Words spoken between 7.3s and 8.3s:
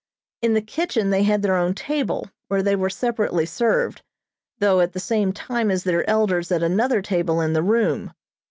in the room.